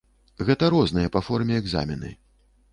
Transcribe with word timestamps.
Гэта 0.47 0.69
розныя 0.75 1.13
па 1.17 1.23
форме 1.27 1.61
экзамены. 1.61 2.13